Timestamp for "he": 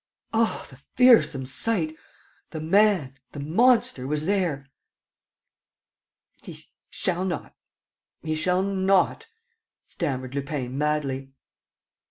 6.41-6.65, 8.23-8.33